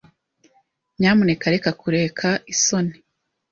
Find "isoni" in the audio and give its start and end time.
2.53-2.95